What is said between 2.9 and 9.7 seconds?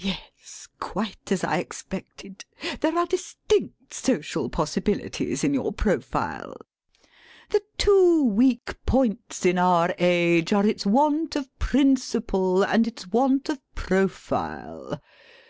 are distinct social possibilities in your profile. The two weak points in